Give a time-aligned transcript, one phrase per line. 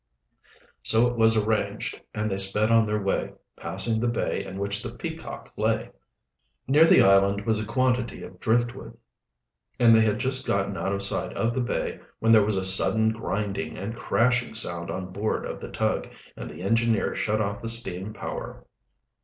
[0.81, 4.81] So it was arranged, and they sped on their way, passing the bay in which
[4.81, 5.91] the Peacock lay.
[6.67, 8.97] Near the island was a quantity of driftwood,
[9.79, 12.63] and they had just gotten out of sight of the bay when there was a
[12.63, 17.61] sudden grinding and crashing sound on board of the tug, and the engineer shut off
[17.61, 18.65] the steam power.